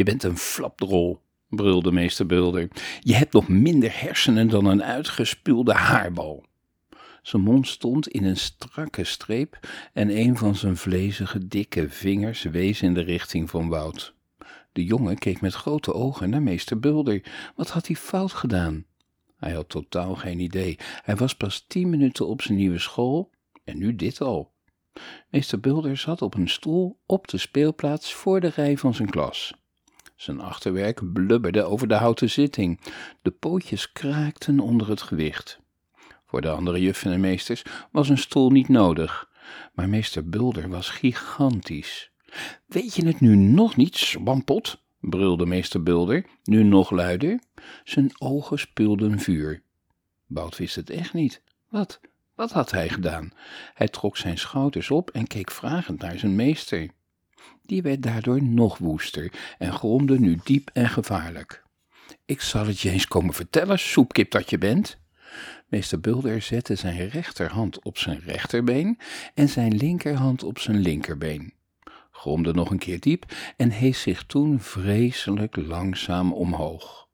Je 0.00 0.06
bent 0.06 0.22
een 0.22 0.36
flapdrol, 0.36 1.20
brulde 1.48 1.92
meester 1.92 2.26
Bulder. 2.26 2.68
Je 3.00 3.14
hebt 3.14 3.32
nog 3.32 3.48
minder 3.48 4.00
hersenen 4.00 4.48
dan 4.48 4.64
een 4.64 4.82
uitgespuwde 4.82 5.72
haarbal. 5.72 6.44
Zijn 7.22 7.42
mond 7.42 7.68
stond 7.68 8.08
in 8.08 8.24
een 8.24 8.36
strakke 8.36 9.04
streep 9.04 9.58
en 9.92 10.18
een 10.18 10.36
van 10.36 10.54
zijn 10.54 10.76
vlezige, 10.76 11.46
dikke 11.46 11.88
vingers 11.88 12.42
wees 12.42 12.82
in 12.82 12.94
de 12.94 13.00
richting 13.00 13.50
van 13.50 13.68
Wout. 13.68 14.14
De 14.72 14.84
jongen 14.84 15.18
keek 15.18 15.40
met 15.40 15.54
grote 15.54 15.92
ogen 15.92 16.30
naar 16.30 16.42
meester 16.42 16.78
Bulder. 16.78 17.22
Wat 17.56 17.70
had 17.70 17.86
hij 17.86 17.96
fout 17.96 18.32
gedaan? 18.32 18.84
Hij 19.36 19.52
had 19.52 19.68
totaal 19.68 20.14
geen 20.14 20.40
idee. 20.40 20.78
Hij 21.02 21.16
was 21.16 21.34
pas 21.34 21.64
tien 21.68 21.90
minuten 21.90 22.26
op 22.26 22.42
zijn 22.42 22.58
nieuwe 22.58 22.78
school 22.78 23.30
en 23.64 23.78
nu 23.78 23.96
dit 23.96 24.20
al. 24.20 24.52
Meester 25.30 25.60
Bulder 25.60 25.96
zat 25.96 26.22
op 26.22 26.34
een 26.34 26.48
stoel 26.48 26.98
op 27.06 27.28
de 27.28 27.38
speelplaats 27.38 28.14
voor 28.14 28.40
de 28.40 28.48
rij 28.48 28.76
van 28.76 28.94
zijn 28.94 29.10
klas. 29.10 29.58
Zijn 30.20 30.40
achterwerk 30.40 31.12
blubberde 31.12 31.62
over 31.62 31.88
de 31.88 31.94
houten 31.94 32.30
zitting. 32.30 32.80
De 33.22 33.30
pootjes 33.30 33.92
kraakten 33.92 34.60
onder 34.60 34.88
het 34.88 35.02
gewicht. 35.02 35.60
Voor 36.26 36.40
de 36.40 36.50
andere 36.50 36.80
juffen 36.80 37.12
en 37.12 37.20
meesters 37.20 37.62
was 37.92 38.08
een 38.08 38.18
stoel 38.18 38.50
niet 38.50 38.68
nodig, 38.68 39.30
maar 39.74 39.88
meester 39.88 40.28
Bulder 40.28 40.68
was 40.68 40.88
gigantisch. 40.88 42.10
Weet 42.66 42.94
je 42.94 43.06
het 43.06 43.20
nu 43.20 43.36
nog 43.36 43.76
niet, 43.76 43.96
swampot? 43.96 44.82
brulde 45.00 45.46
meester 45.46 45.82
Bulder, 45.82 46.26
nu 46.44 46.62
nog 46.62 46.90
luider. 46.90 47.40
Zijn 47.84 48.10
ogen 48.18 48.58
speelden 48.58 49.18
vuur. 49.18 49.62
Bout 50.26 50.56
wist 50.56 50.76
het 50.76 50.90
echt 50.90 51.12
niet. 51.12 51.42
Wat? 51.68 52.00
Wat 52.34 52.52
had 52.52 52.70
hij 52.70 52.88
gedaan? 52.88 53.32
Hij 53.74 53.88
trok 53.88 54.16
zijn 54.16 54.38
schouders 54.38 54.90
op 54.90 55.10
en 55.10 55.26
keek 55.26 55.50
vragend 55.50 56.00
naar 56.02 56.18
zijn 56.18 56.34
meester. 56.34 56.90
Die 57.62 57.82
werd 57.82 58.02
daardoor 58.02 58.42
nog 58.42 58.78
woester 58.78 59.32
en 59.58 59.72
gromde 59.72 60.20
nu 60.20 60.38
diep 60.44 60.70
en 60.72 60.88
gevaarlijk. 60.88 61.62
Ik 62.24 62.40
zal 62.40 62.66
het 62.66 62.80
je 62.80 62.90
eens 62.90 63.08
komen 63.08 63.34
vertellen, 63.34 63.78
soepkip 63.78 64.30
dat 64.30 64.50
je 64.50 64.58
bent. 64.58 64.98
Meester 65.68 66.00
Bulder 66.00 66.42
zette 66.42 66.74
zijn 66.74 67.08
rechterhand 67.08 67.82
op 67.82 67.98
zijn 67.98 68.20
rechterbeen 68.20 68.98
en 69.34 69.48
zijn 69.48 69.76
linkerhand 69.76 70.42
op 70.42 70.58
zijn 70.58 70.78
linkerbeen. 70.78 71.54
Gromde 72.10 72.52
nog 72.52 72.70
een 72.70 72.78
keer 72.78 73.00
diep 73.00 73.24
en 73.56 73.70
hees 73.70 74.00
zich 74.00 74.24
toen 74.24 74.60
vreselijk 74.60 75.56
langzaam 75.56 76.32
omhoog. 76.32 77.08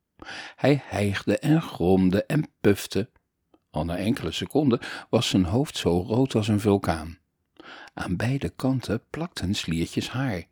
Hij 0.57 0.83
hijgde 0.85 1.39
en 1.39 1.63
gromde 1.63 2.25
en 2.25 2.49
pufte. 2.61 3.11
Al 3.71 3.85
na 3.85 3.97
enkele 3.97 4.33
seconden 4.33 4.81
was 5.11 5.29
zijn 5.29 5.45
hoofd 5.45 5.77
zo 5.77 6.01
rood 6.01 6.35
als 6.35 6.49
een 6.49 6.61
vulkaan. 6.61 7.19
Aan 7.95 8.17
beide 8.17 8.49
kanten 8.49 9.01
plakten 9.11 9.55
sliertjes 9.55 10.11
haar, 10.11 10.43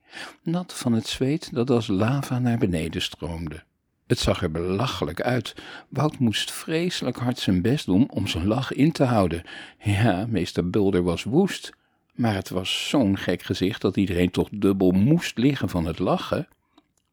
nat 0.43 0.75
van 0.75 0.93
het 0.93 1.07
zweet 1.07 1.55
dat 1.55 1.71
als 1.71 1.87
lava 1.87 2.39
naar 2.39 2.59
beneden 2.59 3.03
stroomde. 3.03 3.63
Het 4.07 4.19
zag 4.19 4.43
er 4.43 4.51
belachelijk 4.51 5.21
uit. 5.21 5.55
Wout 5.89 6.19
moest 6.19 6.53
vreselijk 6.53 7.17
hard 7.17 7.39
zijn 7.39 7.63
best 7.63 7.87
doen 7.87 8.11
om 8.11 8.27
zijn 8.27 8.47
lach 8.47 8.73
in 8.73 8.93
te 8.93 9.05
houden. 9.05 9.43
Ja, 9.79 10.27
meester 10.29 10.71
Bulder 10.71 11.03
was 11.03 11.23
woest. 11.23 11.73
Maar 12.15 12.35
het 12.35 12.49
was 12.49 12.89
zo'n 12.89 13.19
gek 13.19 13.43
gezicht 13.43 13.81
dat 13.81 13.97
iedereen 13.97 14.31
toch 14.31 14.49
dubbel 14.53 14.91
moest 14.91 15.39
liggen 15.39 15.69
van 15.69 15.87
het 15.87 15.99
lachen. 15.99 16.49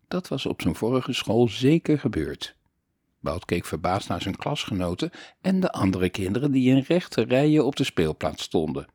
Dat 0.08 0.28
was 0.28 0.46
op 0.46 0.62
zijn 0.62 0.76
vorige 0.76 1.14
school 1.14 1.48
zeker 1.48 2.00
gebeurd. 2.00 2.56
Wout 3.20 3.46
keek 3.46 3.66
verbaasd 3.66 4.10
naar 4.10 4.22
zijn 4.22 4.36
klasgenoten 4.36 5.12
en 5.42 5.60
de 5.60 5.72
andere 5.72 6.10
kinderen 6.10 6.52
die 6.52 6.70
in 6.70 6.84
rechte 6.88 7.22
rijen 7.22 7.66
op 7.66 7.76
de 7.76 7.84
speelplaats 7.84 8.44
stonden. 8.44 8.88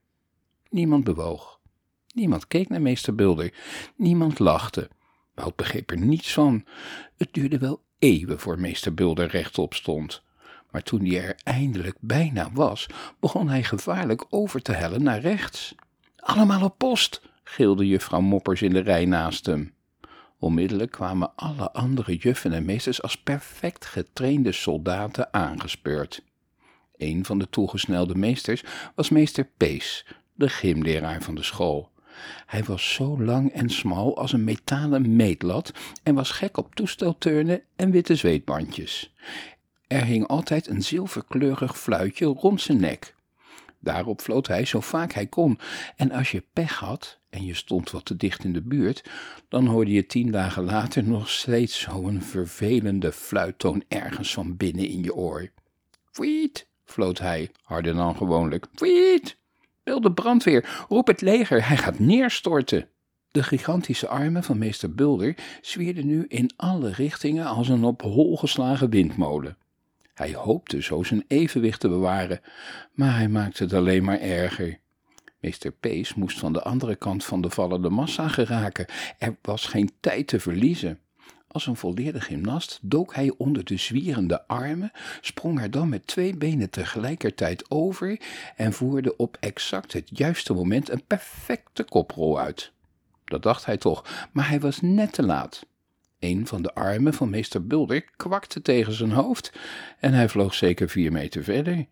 Niemand 0.71 1.05
bewoog. 1.05 1.61
Niemand 2.15 2.47
keek 2.47 2.69
naar 2.69 2.83
meester 2.83 3.15
Bulder. 3.15 3.53
Niemand 3.97 4.39
lachte. 4.39 4.89
Wout 5.35 5.57
begreep 5.57 5.91
er 5.91 5.99
niets 5.99 6.33
van. 6.33 6.65
Het 7.17 7.29
duurde 7.33 7.59
wel 7.59 7.83
eeuwen 7.99 8.41
voor 8.41 8.61
meester 8.61 8.95
Bulder 8.95 9.27
rechtop 9.27 9.75
stond. 9.75 10.23
Maar 10.71 10.83
toen 10.83 11.05
hij 11.05 11.23
er 11.25 11.37
eindelijk 11.45 11.97
bijna 12.01 12.51
was, 12.53 12.87
begon 13.21 13.49
hij 13.49 13.63
gevaarlijk 13.63 14.25
over 14.31 14.63
te 14.63 14.73
hellen 14.73 15.03
naar 15.03 15.21
rechts. 15.21 15.75
Allemaal 16.17 16.63
op 16.63 16.79
post, 16.79 17.23
gilde 17.43 17.87
juffrouw 17.87 18.21
Moppers 18.21 18.63
in 18.63 18.73
de 18.73 18.81
rij 18.81 19.05
naast 19.05 19.47
hem. 19.47 19.75
Onmiddellijk 20.39 20.91
kwamen 20.91 21.33
alle 21.37 21.73
andere 21.73 22.17
juffen 22.17 22.53
en 22.53 22.65
meesters 22.65 23.03
als 23.03 23.17
perfect 23.17 23.87
getrainde 23.87 24.53
soldaten 24.53 25.33
aangespeurd. 25.33 26.23
Een 26.97 27.25
van 27.25 27.39
de 27.39 27.49
toegesnelde 27.51 28.15
meesters 28.15 28.65
was 28.95 29.11
meester 29.11 29.49
Pees, 29.57 30.07
de 30.37 30.49
gymleraar 30.49 31.23
van 31.23 31.35
de 31.35 31.43
school. 31.43 31.91
Hij 32.47 32.65
was 32.65 32.95
zo 32.95 33.23
lang 33.23 33.53
en 33.53 33.71
smal 33.71 34.17
als 34.17 34.33
een 34.33 34.45
metalen 34.45 35.17
meetlat 35.17 35.73
en 36.03 36.15
was 36.15 36.31
gek 36.31 36.57
op 36.57 36.75
toestelturnen 36.75 37.63
en 37.77 37.91
witte 37.91 38.15
zweetbandjes. 38.15 39.15
Er 39.87 40.05
hing 40.05 40.27
altijd 40.27 40.67
een 40.67 40.83
zilverkleurig 40.83 41.79
fluitje 41.79 42.27
rond 42.27 42.61
zijn 42.61 42.81
nek. 42.81 43.15
Daarop 43.79 44.21
floot 44.21 44.47
hij 44.47 44.65
zo 44.65 44.81
vaak 44.81 45.13
hij 45.13 45.27
kon, 45.27 45.59
en 45.97 46.11
als 46.11 46.31
je 46.31 46.43
pech 46.53 46.79
had 46.79 47.19
en 47.31 47.45
je 47.45 47.55
stond 47.55 47.91
wat 47.91 48.05
te 48.05 48.17
dicht 48.17 48.45
in 48.45 48.53
de 48.53 48.63
buurt, 48.63 49.11
dan 49.49 49.67
hoorde 49.67 49.91
je 49.91 50.07
tien 50.07 50.31
dagen 50.31 50.65
later 50.65 51.05
nog 51.05 51.31
steeds 51.31 51.81
zo'n 51.81 52.23
vervelende 52.23 53.13
fluittoon 53.13 53.85
ergens 53.89 54.33
van 54.33 54.57
binnen 54.57 54.89
in 54.89 55.03
je 55.03 55.15
oor. 55.15 55.51
Fwiet, 56.11 56.67
floot 56.85 57.19
hij, 57.19 57.51
harder 57.63 57.95
dan 57.95 58.17
gewoonlijk. 58.17 58.67
Fwiet, 58.75 59.37
bel 59.87 60.01
de 60.01 60.13
brandweer, 60.13 60.85
roep 60.89 61.07
het 61.07 61.21
leger, 61.21 61.69
hij 61.69 61.77
gaat 61.77 61.99
neerstorten. 61.99 62.89
De 63.31 63.43
gigantische 63.43 64.09
armen 64.09 64.45
van 64.45 64.59
meester 64.59 64.95
Bulder 64.95 65.35
zwierden 65.61 66.07
nu 66.07 66.25
in 66.29 66.51
alle 66.57 66.91
richtingen 66.93 67.47
als 67.47 67.69
een 67.69 67.85
op 67.85 68.03
hol 68.03 68.37
geslagen 68.37 68.91
windmolen. 68.91 69.57
Hij 70.15 70.35
hoopte 70.35 70.83
zo 70.83 71.03
zijn 71.03 71.25
evenwicht 71.29 71.81
te 71.81 71.89
bewaren, 71.89 72.41
maar 72.93 73.17
hij 73.17 73.29
maakte 73.29 73.63
het 73.63 73.73
alleen 73.73 74.05
maar 74.05 74.21
erger. 74.21 74.79
Meester 75.41 75.73
Pees 75.73 76.15
moest 76.15 76.39
van 76.39 76.53
de 76.53 76.63
andere 76.63 76.97
kant 76.97 77.25
van 77.25 77.41
de 77.41 77.51
vallende 77.51 77.91
massa 77.91 78.29
geraken. 78.29 78.87
Er 79.19 79.37
was 79.43 79.67
geen 79.67 79.91
tijd 80.01 80.27
te 80.27 80.41
verliezen. 80.41 80.99
Als 81.57 81.67
een 81.67 81.77
volleerde 81.77 82.21
gymnast 82.21 82.79
dook 82.83 83.15
hij 83.15 83.35
onder 83.37 83.65
de 83.65 83.77
zwierende 83.77 84.47
armen, 84.47 84.93
sprong 85.21 85.61
er 85.61 85.71
dan 85.71 85.89
met 85.89 86.07
twee 86.07 86.37
benen 86.37 86.71
tegelijkertijd 86.71 87.71
over 87.71 88.21
en 88.57 88.73
voerde 88.73 89.17
op 89.17 89.37
exact 89.41 89.93
het 89.93 90.19
juiste 90.19 90.53
moment 90.53 90.91
een 90.91 91.05
perfecte 91.07 91.85
koprol 91.85 92.41
uit. 92.41 92.73
Dat 93.25 93.43
dacht 93.43 93.65
hij 93.65 93.77
toch, 93.77 94.29
maar 94.33 94.49
hij 94.49 94.61
was 94.61 94.81
net 94.81 95.13
te 95.13 95.23
laat. 95.23 95.67
Een 96.19 96.47
van 96.47 96.63
de 96.63 96.75
armen 96.75 97.15
van 97.15 97.31
meester 97.31 97.67
Bulder 97.67 98.05
kwakte 98.17 98.63
tegen 98.63 98.93
zijn 98.93 99.13
hoofd 99.13 99.53
en 100.01 100.13
hij 100.13 100.29
vloog 100.29 100.55
zeker 100.55 100.89
vier 100.89 101.13
meter 101.13 101.45
verder. 101.45 101.87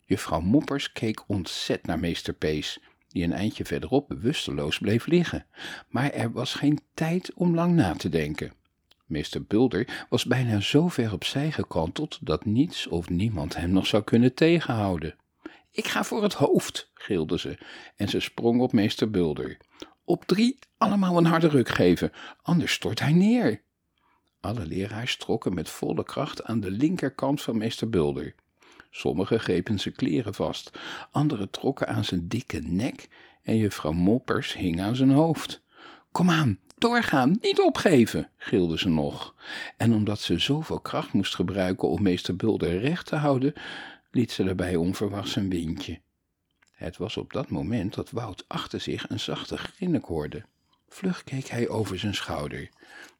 Juffrouw 0.00 0.40
Moppers 0.40 0.92
keek 0.92 1.24
ontzet 1.26 1.86
naar 1.86 1.98
meester 1.98 2.32
Pees, 2.32 2.78
die 3.08 3.24
een 3.24 3.32
eindje 3.32 3.64
verderop 3.64 4.08
bewusteloos 4.08 4.78
bleef 4.78 5.06
liggen. 5.06 5.46
Maar 5.88 6.10
er 6.10 6.32
was 6.32 6.54
geen 6.54 6.80
tijd 6.94 7.32
om 7.34 7.54
lang 7.54 7.74
na 7.74 7.94
te 7.94 8.08
denken. 8.08 8.52
Meester 9.14 9.42
Bulder 9.42 10.06
was 10.08 10.24
bijna 10.24 10.60
zo 10.60 10.88
ver 10.88 11.12
opzij 11.12 11.52
gekanteld 11.52 12.18
dat 12.20 12.44
niets 12.44 12.86
of 12.86 13.10
niemand 13.10 13.56
hem 13.56 13.70
nog 13.70 13.86
zou 13.86 14.02
kunnen 14.02 14.34
tegenhouden. 14.34 15.16
Ik 15.70 15.86
ga 15.86 16.04
voor 16.04 16.22
het 16.22 16.32
hoofd, 16.32 16.90
gilde 16.94 17.38
ze, 17.38 17.58
en 17.96 18.08
ze 18.08 18.20
sprong 18.20 18.60
op 18.60 18.72
meester 18.72 19.10
Bulder. 19.10 19.56
Op 20.04 20.24
drie 20.24 20.58
allemaal 20.78 21.16
een 21.16 21.24
harde 21.24 21.48
ruk 21.48 21.68
geven, 21.68 22.12
anders 22.42 22.72
stort 22.72 23.00
hij 23.00 23.12
neer. 23.12 23.62
Alle 24.40 24.66
leraars 24.66 25.16
trokken 25.16 25.54
met 25.54 25.70
volle 25.70 26.04
kracht 26.04 26.44
aan 26.44 26.60
de 26.60 26.70
linkerkant 26.70 27.42
van 27.42 27.58
meester 27.58 27.90
Bulder. 27.90 28.34
Sommigen 28.90 29.40
grepen 29.40 29.78
zijn 29.78 29.94
kleren 29.94 30.34
vast, 30.34 30.70
anderen 31.10 31.50
trokken 31.50 31.88
aan 31.88 32.04
zijn 32.04 32.28
dikke 32.28 32.58
nek 32.58 33.08
en 33.42 33.56
juffrouw 33.56 33.92
Moppers 33.92 34.54
hing 34.54 34.80
aan 34.80 34.96
zijn 34.96 35.10
hoofd. 35.10 35.62
Kom 36.12 36.30
aan, 36.30 36.58
doorgaan, 36.74 37.38
niet 37.40 37.60
opgeven, 37.60 38.30
gilde 38.36 38.78
ze 38.78 38.88
nog. 38.88 39.34
En 39.76 39.94
omdat 39.94 40.20
ze 40.20 40.38
zoveel 40.38 40.80
kracht 40.80 41.12
moest 41.12 41.34
gebruiken 41.34 41.88
om 41.88 42.02
meester 42.02 42.36
Bulder 42.36 42.78
recht 42.78 43.06
te 43.06 43.16
houden, 43.16 43.54
liet 44.10 44.32
ze 44.32 44.44
daarbij 44.44 44.76
onverwachts 44.76 45.36
een 45.36 45.50
windje. 45.50 46.00
Het 46.72 46.96
was 46.96 47.16
op 47.16 47.32
dat 47.32 47.48
moment 47.48 47.94
dat 47.94 48.10
Wout 48.10 48.44
achter 48.48 48.80
zich 48.80 49.10
een 49.10 49.20
zachte 49.20 49.56
grinnik 49.56 50.04
hoorde. 50.04 50.44
Vlug 50.88 51.24
keek 51.24 51.46
hij 51.46 51.68
over 51.68 51.98
zijn 51.98 52.14
schouder. 52.14 52.68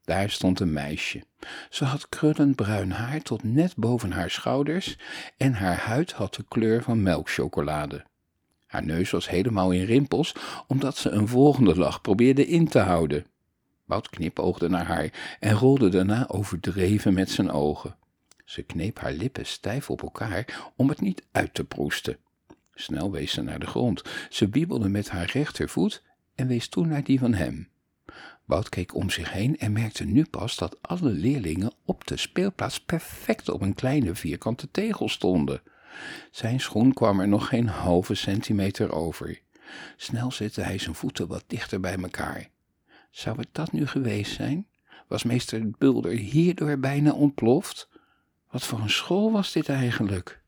Daar 0.05 0.31
stond 0.31 0.61
een 0.61 0.73
meisje. 0.73 1.23
Ze 1.71 1.85
had 1.85 2.09
krullend 2.09 2.57
bruin 2.57 2.91
haar 2.91 3.23
tot 3.23 3.43
net 3.43 3.77
boven 3.77 4.13
haar 4.13 4.31
schouders 4.31 4.97
en 5.37 5.53
haar 5.53 5.77
huid 5.77 6.13
had 6.13 6.35
de 6.35 6.45
kleur 6.49 6.83
van 6.83 7.03
melkchocolade. 7.03 8.05
Haar 8.67 8.85
neus 8.85 9.11
was 9.11 9.29
helemaal 9.29 9.71
in 9.71 9.85
rimpels, 9.85 10.35
omdat 10.67 10.97
ze 10.97 11.11
een 11.11 11.29
volgende 11.29 11.77
lach 11.77 12.01
probeerde 12.01 12.47
in 12.47 12.69
te 12.69 12.79
houden. 12.79 13.27
Wout 13.85 14.11
knipoogde 14.11 14.69
naar 14.69 14.87
haar 14.87 15.37
en 15.41 15.53
rolde 15.53 15.89
daarna 15.89 16.29
overdreven 16.29 17.15
met 17.15 17.31
zijn 17.31 17.51
ogen. 17.51 17.97
Ze 18.45 18.63
kneep 18.63 18.99
haar 18.99 19.13
lippen 19.13 19.47
stijf 19.47 19.91
op 19.91 20.03
elkaar 20.03 20.71
om 20.77 20.89
het 20.89 21.01
niet 21.01 21.27
uit 21.33 21.55
te 21.55 21.65
proesten. 21.65 22.17
Snel 22.75 23.11
wees 23.11 23.33
ze 23.33 23.43
naar 23.43 23.59
de 23.59 23.67
grond. 23.67 24.03
Ze 24.31 24.49
biebelde 24.49 24.89
met 24.89 25.09
haar 25.09 25.31
rechtervoet 25.33 26.03
en 26.35 26.47
wees 26.47 26.69
toen 26.69 26.89
naar 26.89 27.05
die 27.05 27.19
van 27.19 27.35
hem. 27.35 27.69
Wout 28.45 28.69
keek 28.69 28.95
om 28.95 29.11
zich 29.11 29.33
heen 29.33 29.59
en 29.59 29.73
merkte 29.73 30.05
nu 30.05 30.25
pas 30.25 30.57
dat 30.57 30.83
alle 30.83 31.11
leerlingen 31.11 31.73
op 31.85 32.07
de 32.07 32.17
speelplaats 32.17 32.81
perfect 32.81 33.49
op 33.49 33.61
een 33.61 33.75
kleine 33.75 34.15
vierkante 34.15 34.71
tegel 34.71 35.09
stonden. 35.09 35.63
Zijn 36.31 36.61
schoen 36.61 36.95
kwam 36.95 37.21
er 37.21 37.29
nog 37.29 37.49
geen 37.49 37.69
halve 37.69 38.15
centimeter 38.15 38.93
over. 38.93 39.41
Snel 39.97 40.33
zette 40.33 40.61
hij 40.61 40.79
zijn 40.79 40.95
voeten 40.95 41.27
wat 41.27 41.45
dichter 41.47 41.81
bij 41.81 41.97
elkaar. 41.97 42.49
Zou 43.15 43.39
het 43.39 43.49
dat 43.53 43.73
nu 43.73 43.87
geweest 43.87 44.35
zijn? 44.35 44.69
Was 45.09 45.23
meester 45.23 45.71
Bulder 45.71 46.13
hierdoor 46.13 46.79
bijna 46.79 47.13
ontploft? 47.13 47.89
Wat 48.51 48.63
voor 48.63 48.79
een 48.79 48.91
school 48.91 49.33
was 49.33 49.53
dit 49.53 49.69
eigenlijk? 49.69 50.44